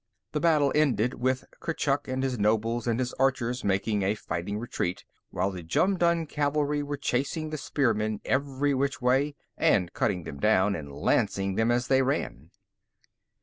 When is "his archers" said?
2.99-3.63